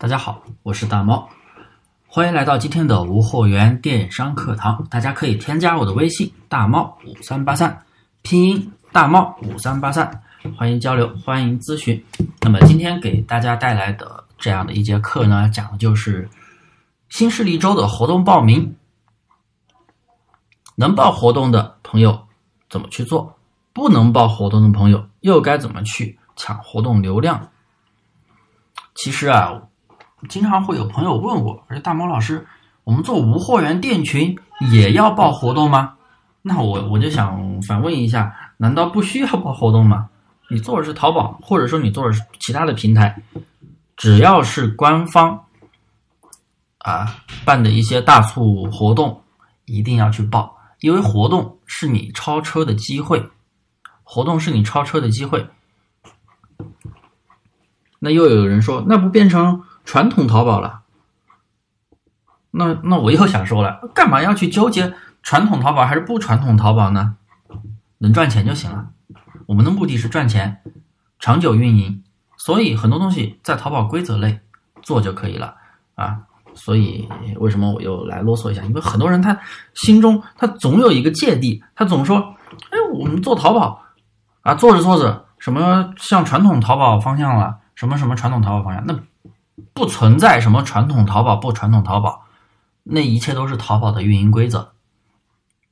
[0.00, 1.28] 大家好，我是大猫，
[2.06, 4.86] 欢迎来到今天的无货源电商课堂。
[4.88, 7.84] 大家可以添加我的微信大猫五三八三，
[8.22, 10.22] 拼音大猫五三八三，
[10.56, 12.00] 欢迎交流，欢迎咨询。
[12.42, 16.30] 那么今天给大家带来的这样的一节课呢，讲的就是
[17.08, 18.76] 新势力周的活动报名，
[20.76, 22.28] 能报活动的朋友
[22.70, 23.36] 怎么去做，
[23.72, 27.50] 不能报活动的朋友又该怎么去抢活动流量？
[28.94, 29.64] 其实啊。
[30.28, 32.44] 经常会有朋友问我，说大毛老师，
[32.84, 34.36] 我们做无货源店群
[34.72, 35.94] 也要报活动吗？
[36.42, 40.08] 那我我就想反问一下，难道不需要报活动吗？
[40.50, 43.22] 你做的是淘宝，或者说你做的是其他的平台，
[43.96, 45.44] 只要是官方
[46.78, 47.14] 啊
[47.44, 49.22] 办的一些大促活动，
[49.66, 53.22] 一定要去报，因为活动是你超车的机会，
[54.02, 55.46] 活动是你超车的机会。
[57.98, 59.62] 那又有人说，那不变成？
[59.88, 60.82] 传统淘宝了，
[62.50, 67.16] 那那我又想说了，干嘛要去纠结传统淘宝还是不传统淘宝呢？
[67.96, 68.90] 能赚钱就行了。
[69.46, 70.60] 我们的目的是赚钱，
[71.18, 72.04] 长久运营，
[72.36, 74.40] 所以很多东西在淘宝规则内
[74.82, 75.54] 做就可以了
[75.94, 76.18] 啊。
[76.52, 78.62] 所以为什么我又来啰嗦一下？
[78.64, 79.40] 因为很多人他
[79.72, 82.18] 心中他总有一个芥蒂，他总说，
[82.68, 83.82] 哎，我们做淘宝
[84.42, 88.94] 啊，做着做着什么向传统淘宝方向了，什么什么传统淘宝方向，那。
[89.78, 92.24] 不存在什么传统淘宝不传统淘宝，
[92.82, 94.72] 那一切都是淘宝的运营规则。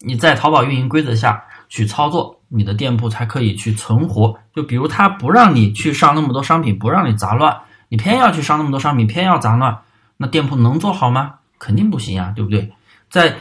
[0.00, 4.38] 你在淘宝运营规则下去操作，你的店铺才可以去存活。
[4.54, 9.80] 就比如他不让你去上那么多商品，不让你杂乱，你偏要去上那么多商品，偏要杂乱，
[10.18, 11.36] 那店铺能做好吗？
[11.58, 12.74] 肯定不行啊，对不对？
[13.08, 13.36] 在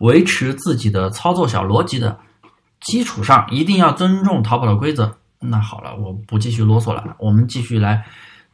[0.00, 2.18] 维持自己的操作小逻辑的
[2.80, 5.16] 基础上，一定要尊重淘宝的规则。
[5.38, 8.04] 那好了，我不继续啰嗦了，我们继续来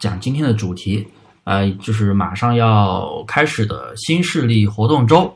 [0.00, 1.06] 讲今天的主题。
[1.46, 5.32] 呃，就是马上要开始的新势力活动周，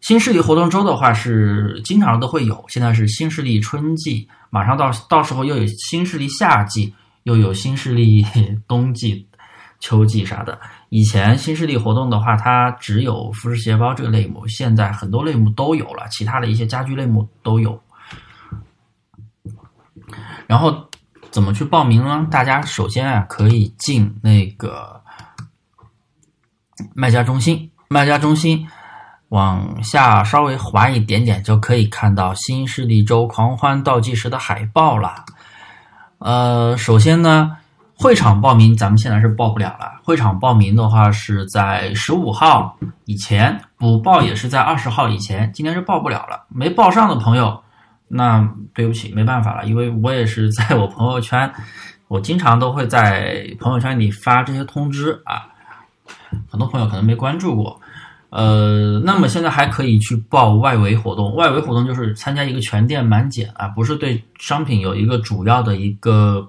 [0.00, 2.64] 新势力活动周的话是经常都会有。
[2.68, 6.94] 现在是新势力春季，马上到到时候又有新势力夏季，
[7.24, 8.24] 又有新势力
[8.66, 9.28] 冬季、
[9.80, 10.58] 秋季啥的。
[10.88, 17.78] 以前新势力活动的话，它只有服饰鞋包这个类目，现在很多类目都有了，其他的一些家居类目都有。
[20.46, 20.88] 然后
[21.30, 22.26] 怎么去报名呢？
[22.30, 24.97] 大家首先啊，可以进那个。
[26.94, 28.66] 卖家中心，卖家中心
[29.28, 35.24] 往下稍微滑一点点，就可以看到新势力周狂欢倒计时的海报了。
[36.18, 37.56] 呃，首先呢，
[37.94, 40.00] 会场报名咱们现在是报不了了。
[40.02, 45.52] 会场报名的话是在十五号以前，补报也是在二十号以前。
[45.52, 47.62] 今天是报不了了，没报上的朋友，
[48.08, 51.52] 那对不起，没办法了，因为我也是在我朋友圈，
[52.08, 55.46] 我经常都会在朋友圈里发这些通知啊。
[56.50, 57.80] 很多朋友可能没关注过，
[58.30, 61.34] 呃，那么现在还可以去报外围活动。
[61.34, 66.48] 外围活动就是参加一个全店满减啊，不是对商品有一个主要的一个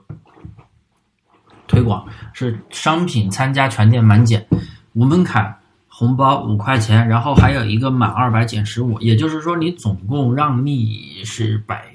[1.68, 4.46] 推广，是商品参加全店满减，
[4.94, 5.56] 无门槛，
[5.88, 11.86] 红包五块钱，然后还有一个满二百减十五，也就是说你总共让利是百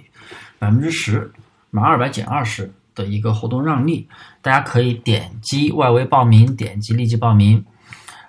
[0.59, 1.33] 百分之十，
[1.71, 2.73] 满二百减二十。
[2.97, 4.07] 的一个活动让利，
[4.41, 7.65] 大家可以点击外围报名，点击立即报名，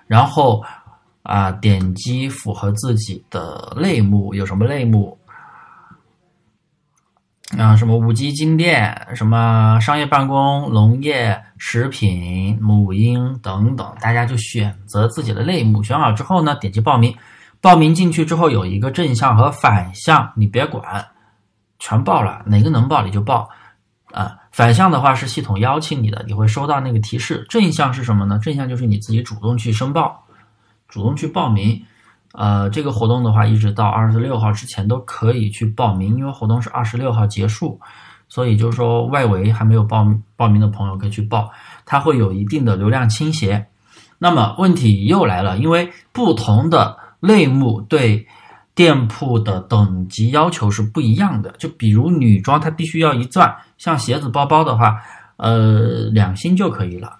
[0.06, 0.64] 然后
[1.22, 5.18] 啊点击符合自己的类目，有什么类目
[7.58, 7.76] 啊？
[7.76, 17.16] 什么五 G 金店，什么商业办公、农业、食品、母婴等等，大家就选择自己的类目，选好之后呢，点击报名，
[17.60, 21.06] 报名进去之后有一个正向和反向，你别管，
[21.78, 23.48] 全报了，哪个能报你就报。
[24.12, 27.44] 啊，反向的话是系统邀请你的，你会收到那个提示。
[27.46, 28.38] 正向是什么呢？
[28.42, 30.24] 正向就是你自己主动去申报，
[30.88, 31.78] 主动去报名。
[32.32, 37.78] 呃，这个活动的话，一直到二十六号之前都可以去报名，因为活动是二十六号结束，
[38.30, 40.06] 所以就是说外围还没有报
[40.36, 41.50] 报名的朋友可以去报，
[41.84, 43.66] 它会有一定的流量倾斜。
[44.16, 48.26] 那么问题又来了，因为不同的类目对。
[48.76, 55.00] 店铺的等级要求是不一样的，就比如女装，它必须要一钻，像鞋子、包包的话，
[55.38, 57.18] 呃，两星就可以了。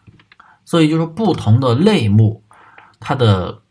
[0.66, 2.44] 所以就是不同的类目，
[3.00, 3.62] 它的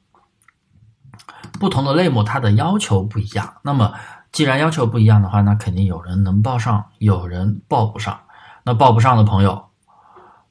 [1.60, 3.54] 不同的类目，它的要求不一样。
[3.62, 3.94] 那么
[4.32, 8.20] 既然要求不一样的话，那肯定有人能报上，有人报不上。
[8.64, 9.64] 那报不上的朋友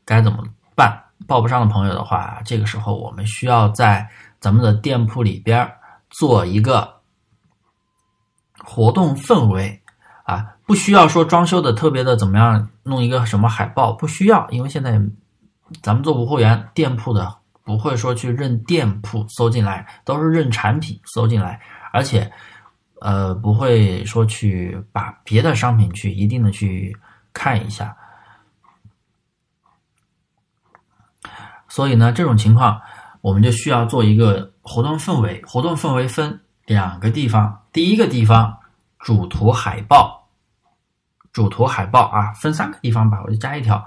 [0.05, 0.39] 该怎么
[0.77, 0.97] 办？
[1.27, 4.09] 报不上的朋友的话，这个时候我们需要在
[4.39, 5.69] 咱们的店铺里边
[6.11, 6.94] 做一个。
[8.65, 9.83] 活动氛围
[10.25, 15.01] 啊，不需要说装修的特别的怎么样，弄一个什么海报不需要，因为现在
[15.83, 21.61] 咱们做无货源店铺的，不会说去认店铺搜进来，都是认产品搜进来，
[21.93, 22.31] 而且
[23.01, 26.97] 呃不会说去把别的商品去一定的去
[27.33, 27.95] 看一下。
[31.69, 32.81] 所以呢，这种情况
[33.21, 35.43] 我们就需要做一个活动氛围。
[35.45, 38.57] 活动氛围分两个地方，第一个地方
[38.99, 40.29] 主图海报，
[41.33, 43.85] 主图海报啊，分三个地方吧，我就加一条。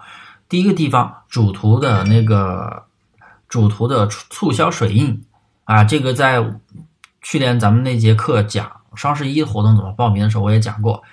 [0.49, 2.83] 第一个地方主图的那个
[3.47, 5.25] 主图的促销水印
[5.65, 6.43] 啊，这个在
[7.21, 11.03] 去年咱们那节课讲双十一活动怎么报名的时候，我也讲过。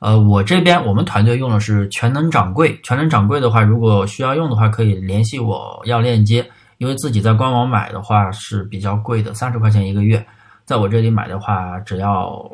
[0.00, 2.78] 呃，我这边我们团队用的是全能掌柜。
[2.82, 6.46] 全能掌柜的话，如果需要用的话，可以联系我要链接。
[6.76, 10.26] 因为自己在官网买的话是比较贵的，三十块钱一个月，
[10.64, 12.50] 在我这里买的话只要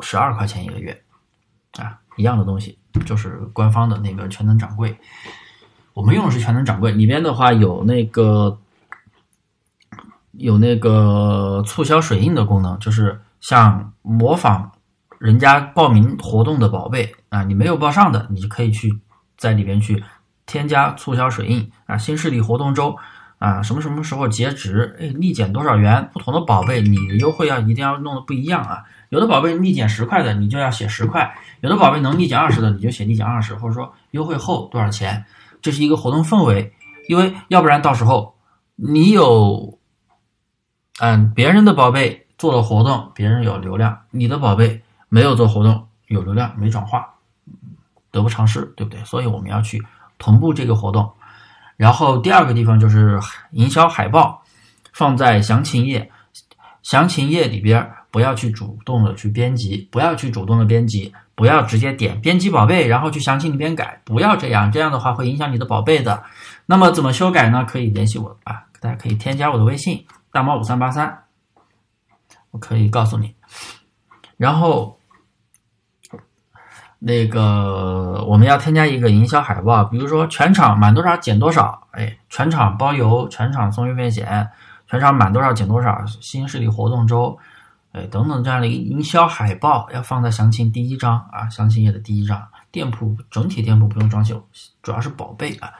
[0.00, 1.02] 十二块钱一个月，
[1.78, 4.96] 啊，一样的东西，就是官方的那个全能掌柜。
[5.94, 8.58] 我们用的是全能掌柜，里边的话有那个
[10.32, 14.72] 有那个促销水印的功能，就是像模仿。
[15.18, 18.98] 人家报名活动的宝贝啊，你没有报上的，你就可以去
[19.36, 20.02] 在里边去
[20.46, 21.98] 添加促销水印啊。
[21.98, 22.96] 新势力活动周
[23.40, 24.94] 啊，什么什么时候截止？
[25.00, 26.08] 哎，立减多少元？
[26.12, 28.84] 不同的宝贝你的优惠要一定要弄的不一样啊。
[29.08, 31.32] 有的宝贝立减十块的，你就要写十块；
[31.62, 35.24] 有的宝贝能立减二十的，你就写立减二十，或者说优惠后多少钱。
[35.62, 36.72] 这是一个活动氛围，
[37.08, 38.36] 因为要不然到时候
[38.76, 39.78] 你有
[41.00, 44.82] 嗯别人的宝贝做了活动，别人有流量，你的宝贝。
[45.12, 47.14] 没有做活动，有流量没转化，
[48.12, 49.04] 得不偿失，对不对？
[49.04, 49.82] 所以我们要去
[50.18, 51.12] 同步这个活动。
[51.80, 53.18] 然后第二个地方就是
[53.52, 54.42] 营销海报，
[54.92, 56.10] 放在详情页，
[56.82, 66.22] 详情页里边不要去主动的去编辑，不要去主动的编辑，不要直接点编辑宝贝，然后去详情里边改，不要这样，这样的话会影响你的宝贝的。
[66.66, 67.64] 那么怎么修改呢？
[67.64, 71.24] 可以联系我啊，大家可以添加我的微信大猫五三八三，
[72.50, 73.34] 我可以告诉你。
[74.36, 74.99] 然后。
[77.02, 84.46] 那个我们要添加一个营销海报，比如说全场满多少减多少，哎，全场包邮，全场送运费险，
[84.86, 87.38] 全场满多少减多少，新势力活动周，
[87.92, 94.44] 哎，等等这样的一个营销海报要放在详情第一章啊，详情页的第一章，店铺整体店铺不用装修，
[94.82, 95.72] 主要是宝贝啊。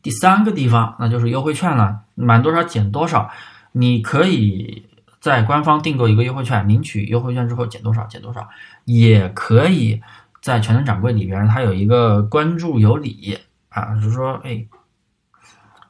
[0.00, 3.28] 第三个地方那就是优惠券了，满多少减多少，
[3.72, 4.86] 你可以
[5.18, 8.48] 在官方订购一个优惠券，领取优惠券之后减多少减多少，
[8.84, 10.00] 也可以。
[10.42, 13.38] 在全能掌柜里边，它有一个关注有礼
[13.70, 14.66] 啊，就是说，哎，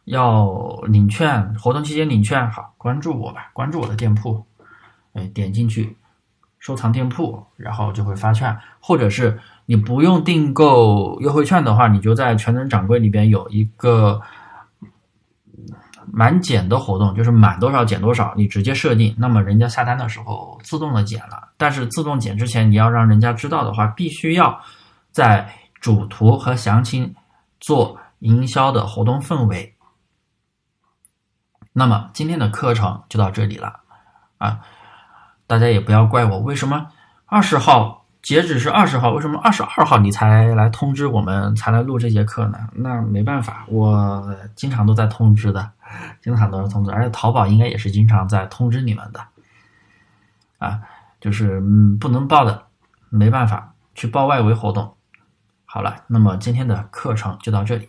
[0.04, 4.44] 要领券，活动期间领券，好，关注我吧，关注我的店铺，
[5.14, 5.96] 哎，点进去
[6.60, 14.20] 收藏店铺，然后就会发券，或者是你不用订购优惠券的话，你就在全能掌柜里边有一个。
[16.10, 21.51] 满减的活动就是满多少减多少，你直接设定，那么人家下单的时候自动的减了。
[21.62, 24.61] 但是自动减之前，你要让人家知道的话，必须要
[25.12, 25.49] 在
[25.81, 27.14] 主图和详情
[27.61, 29.73] 做营销的活动氛围。
[31.73, 33.79] 那么今天的课程就到这里了
[34.38, 34.59] 啊，
[35.47, 36.88] 大家也不要怪我，为什么
[37.26, 38.05] 二十号？
[38.23, 42.58] 截止是二十号，为什么二十二号你才来通知我们，才来录这节课呢？
[42.73, 45.70] 那没办法，我经常都在通知的，
[46.20, 49.20] 经常都是通知，而且淘宝应该也是经常在通知你们的，
[50.58, 50.81] 啊，
[51.22, 52.62] 就是嗯不能报的，
[53.08, 54.93] 没办法去报外围活动。
[55.64, 57.88] 好了，那么今天的课程就到这里，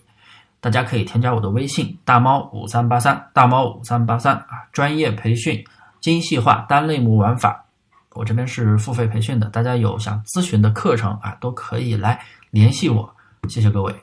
[0.61, 5.61] 大家可以添加我的微信大猫五三八三，大猫五三八三啊，专业培训，
[5.99, 7.65] 精细化单类目玩法。
[8.11, 12.21] 我这边是付费培训的，大家有想咨询的课程啊，都可以来
[12.51, 13.15] 联系我，
[13.49, 13.93] 谢谢各位。